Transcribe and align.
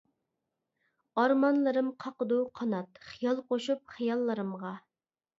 ئارمانلىرىم 1.23 1.91
قاقىدۇ 2.05 2.39
قانات، 2.59 2.97
خىيال 3.09 3.41
قوشۇپ 3.51 3.93
خىياللىرىمغا. 3.93 4.73